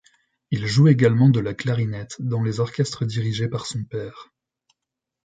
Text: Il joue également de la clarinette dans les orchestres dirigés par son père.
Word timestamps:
Il 0.49 0.65
joue 0.65 0.87
également 0.87 1.29
de 1.29 1.39
la 1.39 1.53
clarinette 1.53 2.15
dans 2.17 2.41
les 2.41 2.59
orchestres 2.59 3.05
dirigés 3.05 3.47
par 3.47 3.67
son 3.67 3.83
père. 3.83 4.33